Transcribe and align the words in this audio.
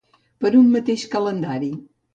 Per 0.45 0.51
un 0.61 0.73
mateix 0.77 1.07
calendari. 1.15 1.75